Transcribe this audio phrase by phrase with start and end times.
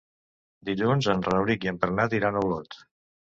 [0.69, 2.81] Dilluns en Rauric i en Bernat iran a Olot.